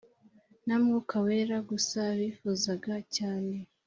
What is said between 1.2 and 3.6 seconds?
wera gusa bifuzaga cyane